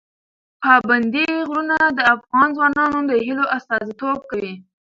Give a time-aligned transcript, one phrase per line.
[0.61, 4.53] پابندی غرونه د افغان ځوانانو د هیلو استازیتوب کوي.